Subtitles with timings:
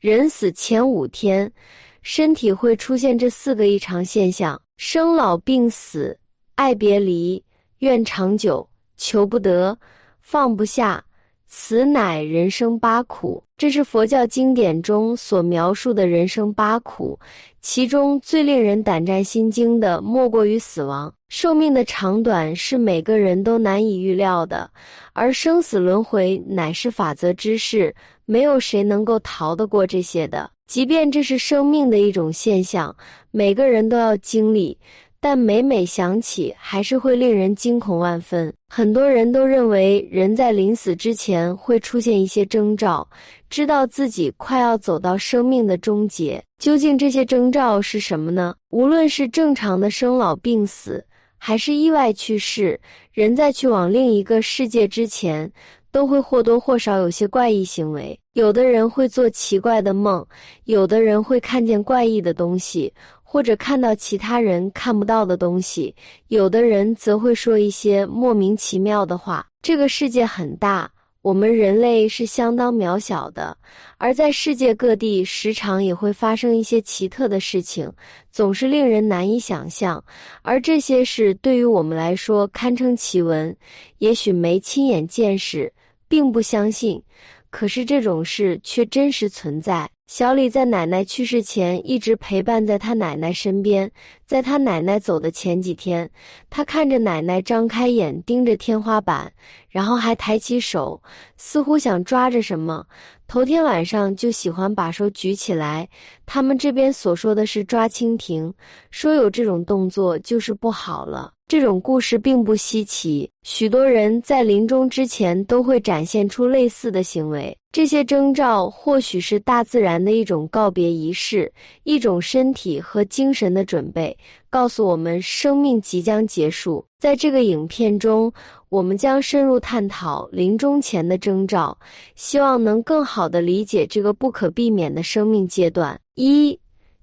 [0.00, 1.52] 人死前五天，
[2.02, 6.16] 身体会出现这四个异常现象：生老病死、
[6.54, 7.44] 爱别离、
[7.78, 9.76] 愿长久、求不得、
[10.20, 11.04] 放不下。
[11.50, 17.18] 此乃人生八苦，这是佛教经典中所描述的人生八苦。
[17.62, 21.12] 其中最令人胆战心惊的，莫过于死亡。
[21.30, 24.70] 寿命的长短是每个人都难以预料的，
[25.14, 27.94] 而生死轮回乃是法则之事，
[28.26, 30.50] 没有谁能够逃得过这些的。
[30.66, 32.94] 即便这是生命的一种现象，
[33.30, 34.78] 每个人都要经历。
[35.20, 38.52] 但每每想起，还是会令人惊恐万分。
[38.68, 43.08] 很多人都认为，人在临死之前会出现一些征兆，
[43.50, 46.40] 知道自己快要走到生命的终结。
[46.58, 48.54] 究竟这些征兆是什么呢？
[48.70, 51.04] 无论是正常的生老病死，
[51.36, 52.78] 还是意外去世，
[53.12, 55.50] 人在去往另一个世界之前，
[55.90, 58.18] 都会或多或少有些怪异行为。
[58.34, 60.24] 有的人会做奇怪的梦，
[60.64, 62.92] 有的人会看见怪异的东西。
[63.30, 65.94] 或者看到其他人看不到的东西，
[66.28, 69.46] 有的人则会说一些莫名其妙的话。
[69.60, 73.54] 这个世界很大，我们人类是相当渺小的，
[73.98, 77.92] 而在世界各地，时常也会发生一些奇特的事情，
[78.32, 80.02] 总是令人难以想象。
[80.40, 83.54] 而这些事对于我们来说堪称奇闻，
[83.98, 85.70] 也许没亲眼见识，
[86.08, 87.02] 并不相信，
[87.50, 89.90] 可是这种事却真实存在。
[90.08, 93.92] 小李在奶奶去世前一直陪伴在他奶奶身边，
[94.28, 96.10] 在他奶奶走的前几天，
[96.50, 99.32] 他看着奶奶张开眼盯着天花板，
[99.70, 101.02] 然后还抬起手，
[101.38, 102.84] 似乎想抓着什么。
[103.26, 105.88] 头天晚上就喜欢把手举起来。
[106.26, 108.52] 他们这边所说的是抓蜻蜓，
[108.90, 111.32] 说有这种动作就是不好了。
[111.46, 117.56] 这种故事并不稀奇，许多人在临终之前都会展现出类似的行为。
[117.72, 121.50] 这些征兆或许是大自然的一种告别仪式，
[121.84, 124.17] 一种身体和精神的准备，
[124.50, 126.84] 告诉我们生命即将结束。
[126.98, 128.32] 在这个影片中，
[128.68, 131.78] 我们将深入探讨临终前的征兆，
[132.14, 135.98] 希望能更好地理解这个不可避免的生命阶段。
[136.14, 136.58] 一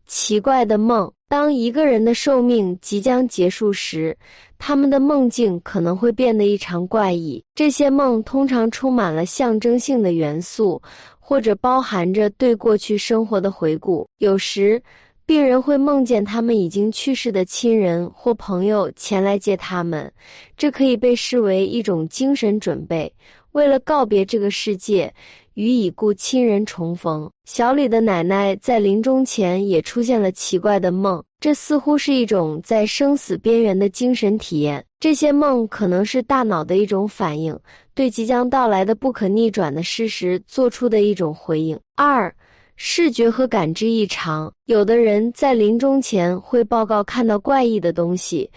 [0.05, 1.11] 奇怪的梦。
[1.27, 4.15] 当一个人的寿命即将结束时，
[4.59, 7.43] 他们的梦境可能会变得异常怪异。
[7.55, 10.79] 这些梦通常充满了象征性的元素，
[11.19, 14.07] 或者包含着对过去生活的回顾。
[14.19, 14.81] 有时，
[15.25, 20.11] 病人会梦见他们已经去世的亲人或朋友前来接他们，
[20.55, 23.11] 这可以被视为一种精神准备，
[23.53, 25.13] 为了告别这个世界。
[25.55, 34.83] 与已故亲人重逢，小李的奶奶在临终前也出现了奇怪的梦，这似乎是一种在生死边缘的精神体验。
[34.99, 37.57] 这些梦可能是大脑的一种反应，
[37.93, 41.79] 对即将到来的不可逆转的事实做出的一种回应。
[41.95, 42.35] 二，
[42.77, 48.49] 视觉和感知异常，有的人在临终前会报告看到怪异的东西。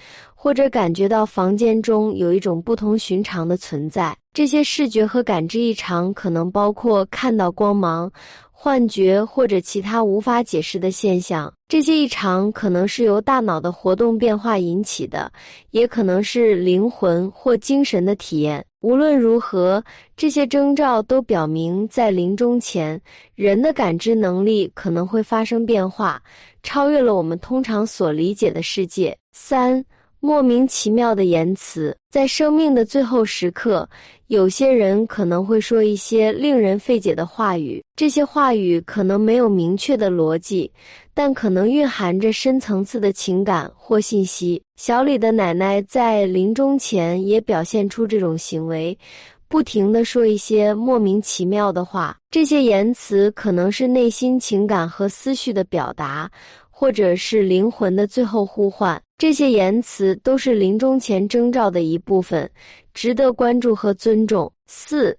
[0.48, 8.10] 或者感觉到房间中有一种不同寻常的存在，这些视觉和感知异常可能包括看到光芒、
[8.50, 11.52] 幻觉或者其他无法解释的现象。
[11.68, 15.30] 这些异常可能是由大脑的活动变化引起的，
[15.72, 18.64] 也可能是灵魂或精神的体验。
[18.80, 19.84] 无论如何，
[20.16, 22.98] 这些征兆都表明，在临终前，
[23.34, 26.18] 人的感知能力可能会发生变化，
[26.62, 29.14] 超越了我们通常所理解的世界。
[29.34, 29.84] 三。
[30.20, 33.88] 莫名其妙的言辞，在生命的最后时刻，
[34.26, 37.80] 有些人可能会说一些令人费解的话语。
[37.94, 40.70] 这些话语可能没有明确的逻辑，
[41.14, 44.60] 但可能蕴含着深层次的情感或信息。
[44.76, 48.98] 小李的奶奶在临终前也表现出这种行为，
[49.46, 52.16] 不停地说一些莫名其妙的话。
[52.28, 56.28] 这些言辞可能是内心情感和思绪的表达。
[56.80, 62.48] 或者是灵魂的最后呼唤，这些言辞都是临终前征兆的一部分，
[62.94, 64.50] 值得关注和尊重。
[64.68, 65.18] 四，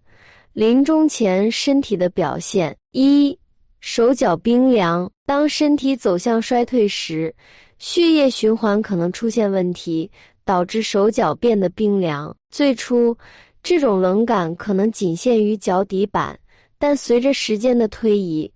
[0.54, 3.38] 临终前身体的表现：一，
[3.82, 5.12] 手脚冰凉。
[5.26, 7.36] 当身体走向衰退时，
[7.78, 10.10] 血液循环可能出现问题，
[10.46, 12.34] 导致手脚变得冰凉。
[12.50, 13.16] 最初，
[13.62, 16.40] 这种冷感可能仅限于脚底板，
[16.78, 18.50] 但随着时间的推移，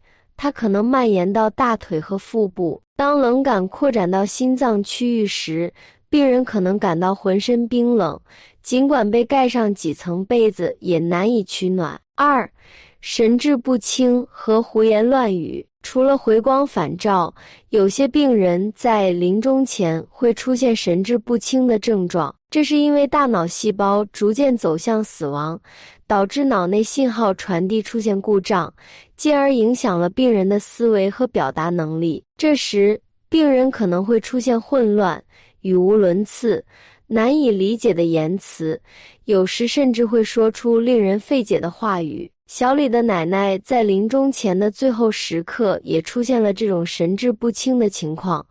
[0.43, 2.81] 它可能蔓延到大腿和腹部。
[2.97, 5.73] 当冷感扩展到心脏区域时，
[6.09, 8.19] 病人可能感到浑身冰冷，
[8.61, 11.97] 尽管被盖上几层被子也难以取暖。
[12.17, 12.51] 二，
[12.99, 15.65] 神志不清和胡言乱语。
[15.81, 17.33] 除了回光返照，
[17.69, 25.59] 有些病人在临终前会出现神志不清的症状，这是因为大脑细胞逐渐走向死亡，
[26.05, 28.71] 导致脑内信号传递出现故障，
[29.17, 32.23] 进而影响了病人的思维和表达能力。
[32.37, 35.19] 这时，病人可能会出现混乱、
[35.61, 36.63] 语无伦次、
[37.07, 38.79] 难以理解的言辞，
[39.25, 42.29] 有时甚至会说出令人费解的话语。
[42.45, 48.45] 小李的奶奶在临终前的最后时刻也出现了这种神志不清的情况，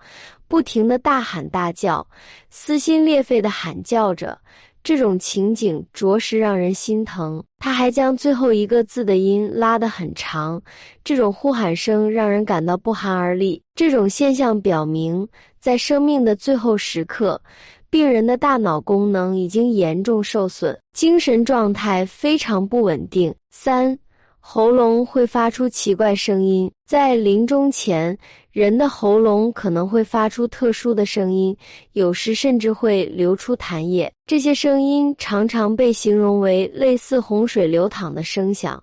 [0.52, 2.06] 不停的大喊大叫，
[2.50, 4.38] 撕心裂肺的喊叫着。
[4.84, 7.42] 这种情景着实让人心疼。
[7.58, 10.60] 他还将最后一个字的音拉得很长，
[11.02, 13.62] 这种呼喊声让人感到不寒而栗。
[13.74, 15.26] 这种现象表明，
[15.58, 17.40] 在生命的最后时刻。
[17.88, 23.34] 病人的大脑功能已经严重受损，精神状态非常不稳定。
[23.50, 23.98] 三，
[24.44, 28.18] 喉咙会发出奇怪声音，在临终前，
[28.50, 31.56] 人的喉咙可能会发出特殊的声音，
[31.92, 34.12] 有时甚至会流出痰液。
[34.26, 38.82] 这些声音常常被形容为类似洪水流淌的声响，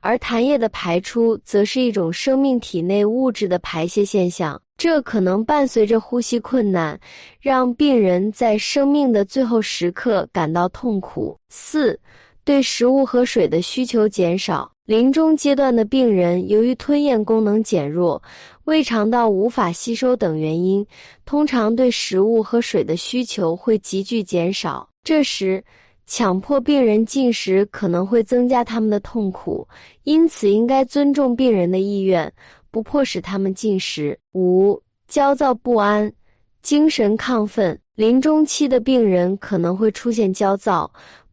[0.00, 4.58] 而痰液的排出则是一种生命体内物质的排泄现象。
[4.78, 6.98] 这可能伴随着呼吸困难，
[7.40, 11.36] 让病人在生命的最后时刻感到痛苦。
[11.48, 11.98] 四，
[12.44, 14.70] 对食物和水的需求减少。
[14.90, 18.20] 临终阶段的病人，由于吞咽功能减弱、
[18.64, 20.84] 胃肠道无法吸收等原因，
[21.24, 24.88] 通常对食物和水的需求会急剧减少。
[25.04, 25.62] 这时，
[26.08, 29.64] 强迫病人进食可能会增加他们的痛苦，
[30.02, 32.28] 因此应该尊重病人的意愿。
[32.72, 34.18] 不迫使他们进食。
[34.34, 34.76] 五、
[35.06, 36.12] 焦躁不安、
[36.62, 37.78] 精神亢奋。
[37.94, 40.90] 临终期的病人可能会出现焦躁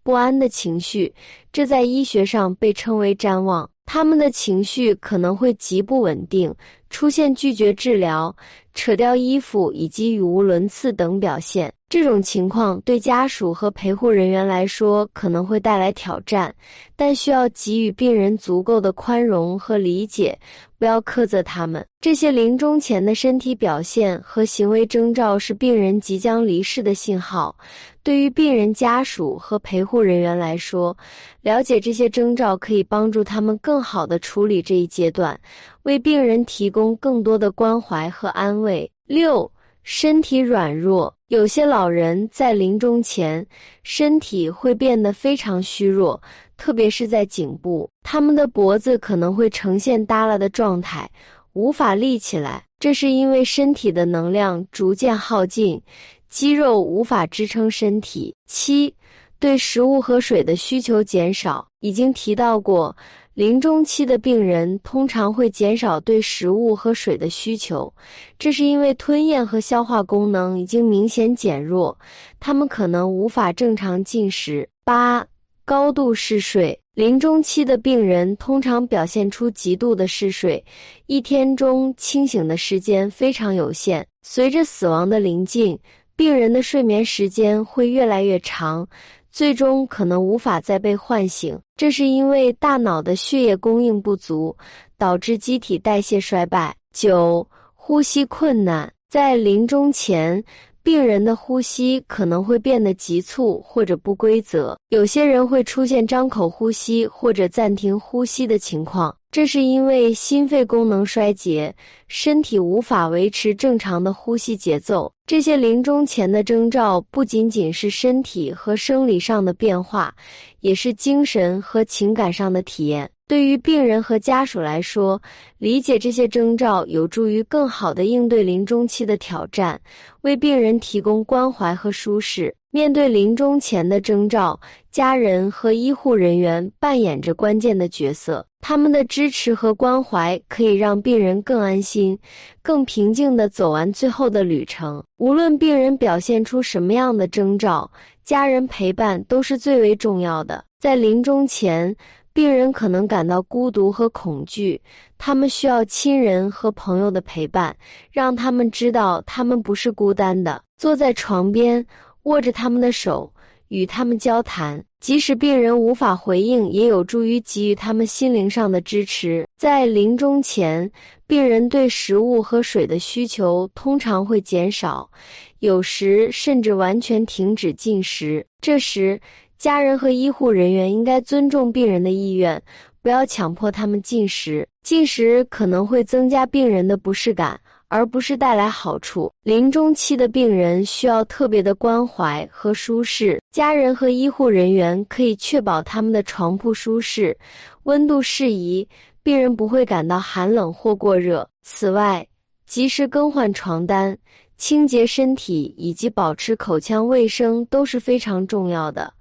[0.07, 1.13] 不安的情绪，
[1.51, 3.69] 这在医学上被称为谵妄。
[3.86, 6.56] 他们的情绪可能会极不稳定，
[6.89, 8.33] 出现拒绝治疗、
[8.74, 11.74] 扯掉衣服以及语无伦次等表现。
[11.89, 16.53] 这种情况对家属和陪护人员来说可能会带来挑战，
[16.97, 20.37] 但需要给予病人足够的宽容和理解，
[20.77, 21.85] 不要苛责他们。
[22.01, 27.55] 这些临终前的身体表现和行为征兆是病人即将离世的信号。
[28.03, 30.95] 对于病人家属和陪护人员来说，
[31.41, 35.39] 了解这些征兆可以帮助他们更好地处理这一阶段，
[35.83, 38.91] 为病人提供更多的关怀和安慰。
[39.05, 39.49] 六。
[39.89, 43.47] 身体软弱，有些老人在临终前
[43.83, 46.21] 身体会变得非常虚弱，
[46.57, 51.09] 特别是在颈部，他们的脖子可能会呈现耷拉的状态，
[51.53, 52.61] 无法立起来。
[52.77, 55.81] 这是因为身体的能量逐渐耗尽，
[56.27, 58.35] 肌肉无法支撑身体。
[58.45, 58.93] 七，
[59.39, 62.93] 对食物和水的需求减少，已经提到过。
[63.37, 67.93] 临终期的病人通常会减少对食物和水的需求，
[68.39, 71.95] 这是因为吞咽和消化功能已经明显减弱，
[72.39, 74.67] 他们可能无法正常进食。
[74.83, 75.23] 八、
[75.63, 76.79] 高度嗜睡。
[76.95, 80.65] 临终期的病人通常表现出极度的嗜睡，
[81.05, 84.03] 一天中清醒的时间非常有限。
[84.23, 85.77] 随着死亡的临近，
[86.15, 88.87] 病人的睡眠时间会越来越长。
[89.31, 94.56] 最终可能无法再被唤醒，这是因为大脑的血液供应不足，
[94.97, 96.75] 导致机体代谢衰败。
[96.94, 100.44] 九、呼吸困难，在临终前。
[100.87, 111.75] 病人的呼吸可能会变得急促或者不规则，有些人会出现张口呼吸或者暂停呼吸的情况，这是因为心肺功能衰竭，
[112.07, 115.11] 身体无法维持正常的呼吸节奏。
[115.25, 120.15] 这些临终前的征兆不仅仅是身体和生理上的变化，
[120.61, 123.11] 也是精神和情感上的体验。
[123.27, 125.21] 对于病人和家属来说，
[125.57, 129.79] 理解这些征兆有助于更好地应对临终期的挑战，
[130.21, 132.55] 为病人提供关怀和舒适。
[132.71, 134.57] 面对临终前的征兆，
[134.91, 138.45] 家人和医护人员扮演着关键的角色。
[138.61, 142.17] 他们的支持和关怀可以让病人更安心、
[142.61, 145.03] 更平静地走完最后的旅程。
[145.17, 147.89] 无论病人表现出什么样的征兆，
[148.23, 150.63] 家人陪伴都是最为重要的。
[150.79, 151.93] 在临终前。
[152.37, 154.79] 病人可能感到孤独和恐惧，
[155.17, 157.75] 他们需要亲人和朋友的陪伴，
[158.11, 160.61] 让他们知道他们不是孤单的。
[160.77, 161.83] 坐在床边，
[162.25, 163.33] 握着他们的手，
[163.69, 169.47] 与他们交谈，即使病人无法回应，也有助于给予他们心灵上的支持。
[169.57, 170.91] 在临终前，
[171.25, 175.09] 病人对食物和水的需求通常会减少，
[175.57, 178.45] 有时甚至完全停止进食。
[178.61, 179.19] 这时，
[179.57, 182.61] 家人和医护人员应该尊重病人的意愿，
[183.02, 187.59] 不要强迫他们进食，进食可能会增加病人的不适感。
[187.90, 189.31] 而不是带来好处。
[189.44, 197.37] 临终期的病人需要特别的关怀和舒适，家人和医护人员可以确保他们的床铺舒适、
[197.83, 198.85] 温度适宜，
[199.23, 201.47] 病人不会感到寒冷或过热。
[201.64, 202.28] 此外，
[202.66, 204.18] 及时更换床单、
[204.57, 209.14] 清洁身体以及保持口腔卫生都是非常重要的。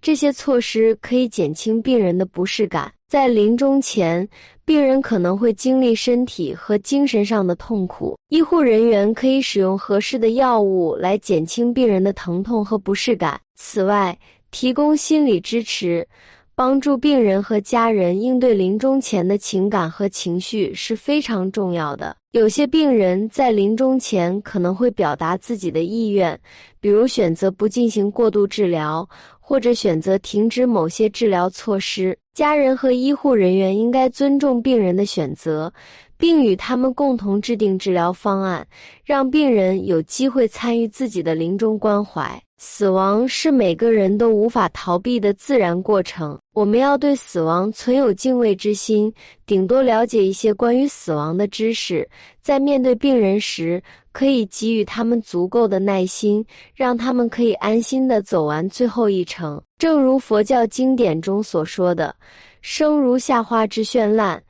[0.00, 2.92] 这些措施可以减轻病人的不适感。
[3.08, 4.26] 在临终前，
[4.64, 13.38] 病人可能会经历身体和精神上的痛苦，医护人员可以使用合适的药物来减轻病人的疼痛和不适感。
[13.54, 14.18] 此外，
[14.50, 16.06] 提供心理支持，
[16.54, 22.16] 帮助病人和家人应对临终前的情感和情绪是非常重要的。
[22.32, 26.38] 有些病人在临终前可能会表达自己的意愿，
[26.80, 29.08] 比如选择不进行过度治疗。
[29.44, 35.70] 或者选择停止某些治疗措施，家人和医护人员应该尊重病人的选择，
[36.16, 38.66] 并与他们共同制定治疗方案，
[39.04, 42.40] 让病人有机会参与自己的临终关怀。
[42.56, 49.10] 死亡是每个人都无法逃避的自然过程，我们要对死亡存有敬畏之心，
[49.46, 52.06] 顶多了解一些关于死亡的知识，
[52.42, 53.82] 在面对病人时，
[54.12, 56.44] 可以给予他们足够的耐心，
[56.74, 59.62] 让他们可以安心的走完最后一程。
[59.78, 62.14] 正如佛教经典中所说的
[62.60, 64.42] ：“生如夏花之绚烂，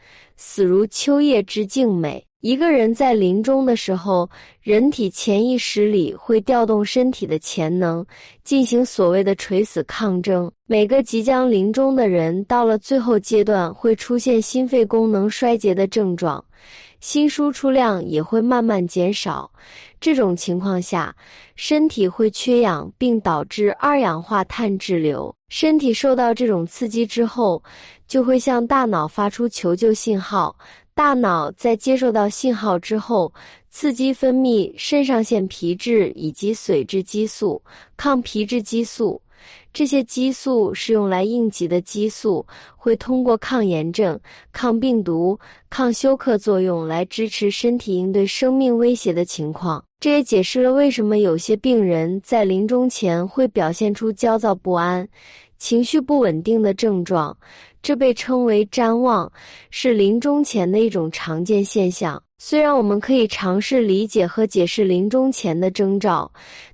[0.45, 4.29] 死如秋叶之静美。”一个人在临终的时候，
[4.61, 8.05] 人体潜意识里会调动身体的潜能，
[8.43, 10.51] 进行所谓的垂死抗争。
[10.67, 16.45] 每个即将临终的人，到了最后阶段，会出现心肺功能衰竭的症状，
[16.99, 19.49] 心输出量也会慢慢减少。
[20.01, 21.15] 这种情况下，
[21.55, 25.33] 身体会缺氧，并导致二氧化碳滞留。
[25.49, 27.63] 身体受到这种刺激之后，
[28.13, 30.55] 就会向大脑发出求救信号。
[30.93, 33.33] 大脑在接受到信号之后，
[33.71, 37.63] 刺激分泌肾上腺皮质以及髓质激素、
[37.97, 39.19] 抗皮质激素。
[39.73, 44.21] 这些激素是用来应急的激素，会通过抗炎症、
[44.53, 45.39] 抗病毒、
[45.71, 49.83] 抗休克作用来支持身体应对生命威胁的情况。
[50.01, 55.09] 这也解释了为什么有些病人在临终前会表现出焦躁不安、
[55.57, 57.35] 情绪不稳定的症状。
[57.83, 59.31] 这被称为瞻望，
[59.71, 62.23] 是临终前的一种常见现象。
[62.39, 66.29] 虽然我们可以尝试理解和解释临终前的征兆，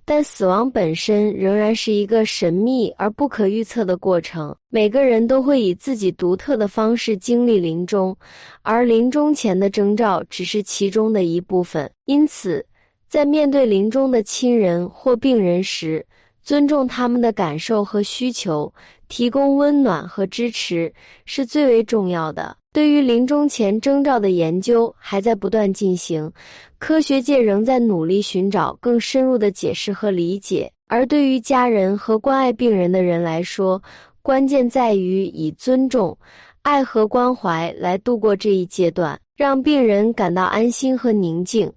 [0.05, 4.55] 但死亡本身仍然是一个神秘而不可预测的过程。
[4.71, 8.17] 每个人都会以自己独特的方式经历临终，
[8.63, 11.91] 而临终前的征兆只是其中的一部分。
[12.07, 12.65] 因此，
[13.07, 16.05] 在面对临终的亲人或病人时，
[16.49, 18.73] 尊重他们的感受和需求。
[19.07, 20.91] 提供温暖和支持
[21.27, 22.57] 是最为重要的。
[22.73, 26.31] 对于临终前征兆的研究还在不断进行，
[26.79, 30.73] 科学界仍在努力寻找更深入的解释和理解。
[30.87, 33.83] 而对于家人和关爱病人的人来说，
[34.23, 36.17] 关键在于以尊重、
[36.63, 41.71] 爱和关怀来度过这一阶段，让病人感到安心和宁静，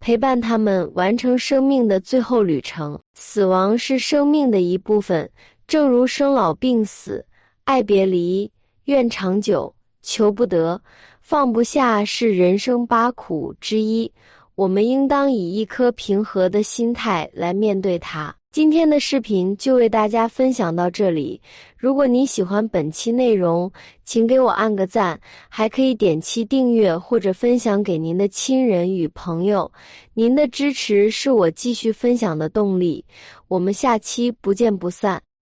[0.00, 2.98] 陪伴他们完成生命的最后旅程。
[3.20, 5.28] 死亡是生命的一部分。
[5.66, 7.26] 正如生老病死、
[7.64, 8.48] 爱别离、
[8.84, 10.80] 怨长久、求不得、
[11.20, 14.10] 放不下是人生八苦之一，
[14.54, 18.37] 我们应当以一颗平和的心态来面对它。
[18.50, 21.40] 今天的视频就为大家分享到这里。
[21.76, 23.70] 如果您喜欢本期内容，
[24.04, 29.70] 请给我按个赞，还可以点击订阅或者分享给您的亲人与朋友。
[30.14, 33.04] 您的支持是我继续分享的动力。
[33.48, 35.27] 我们下期不见不散。